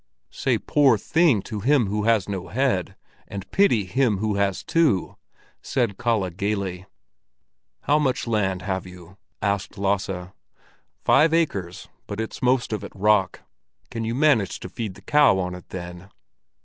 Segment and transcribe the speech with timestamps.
[0.31, 2.95] "Say 'poor thing' to him who has no head,
[3.27, 5.15] and pity him who has two,"
[5.61, 6.87] said Kalle gaily.
[7.81, 10.31] "How much land have you?" asked Lasse.
[11.05, 13.41] "Five acres; but it's most of it rock."
[13.91, 16.09] "Can you manage to feed the cow on it then?"